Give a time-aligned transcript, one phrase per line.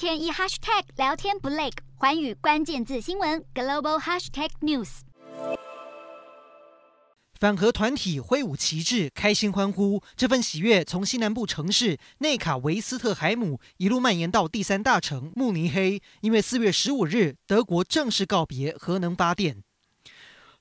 [0.00, 5.00] 天一 hashtag 聊天不累，环宇关键字新闻 global hashtag news。
[7.38, 10.02] 反核团体挥舞旗帜，开心欢呼。
[10.16, 19.62] 这份喜悦从西南部城市内卡维斯特海姆一路蔓延到第三大城慕尼黑，因为四月十五日，德国正式告别核能发电。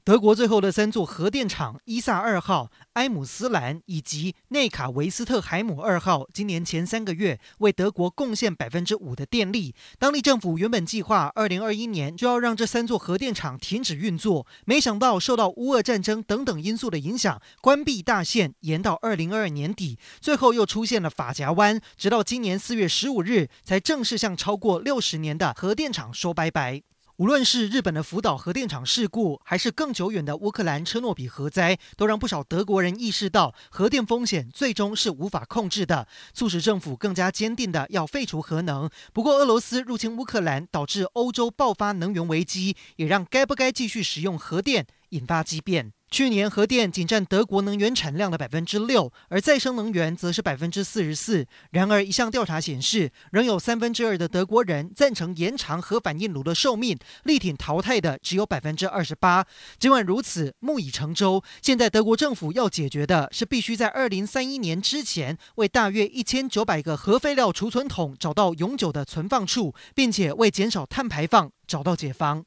[0.09, 9.75] 德国最后的三座核电厂伊萨二号、埃姆斯兰以及内卡维斯特海姆二号，今年前三个月为德国贡献百分之五的电力。
[9.99, 19.99] 当地政府原本计划二零二一年就要让这三座核电厂停止运作，没想到受到乌俄战争等等因素的影响，关闭大限延到二零二二年底。
[20.19, 26.81] 最后又出现了法夹弯，直到今年四月十五日才正式向超过六十年的核电厂说拜拜。
[27.19, 38.89] 无论是日本的福岛核电厂事故，还是更久远的乌克兰车诺比核灾，都让不少德国人意识到核电风险最终是无法控制的，促使政府更加坚定地要废除核能。
[39.11, 45.91] 不过，俄罗斯入侵乌克兰，导致欧洲爆发能源危机，也让该不该继续使用核电引发激变。
[46.11, 51.45] 去年核电仅占德国能源产量的百分之六，而再生能源则是百分之四十四。
[51.71, 59.45] 然而，一项调查显示，仍有三分之二的德国人赞成延长核反应炉的寿命，力挺淘汰的只有百分之二十八。
[59.77, 61.43] 尽管如此，木已成舟。
[61.61, 72.43] 现在德国政府要解决的是，必须在二零三一年之前，为大约一千九百个核废料储存桶找到永久的存放处，并且为减少碳排放找到解方。